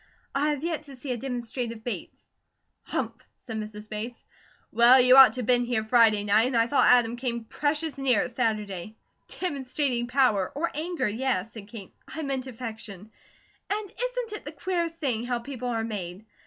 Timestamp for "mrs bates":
3.59-4.23